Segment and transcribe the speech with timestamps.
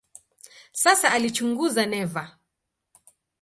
[0.83, 2.39] Hasa alichunguza neva.